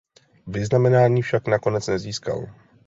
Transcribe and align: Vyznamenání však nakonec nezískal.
Vyznamenání 0.47 1.21
však 1.21 1.47
nakonec 1.47 1.87
nezískal. 1.87 2.47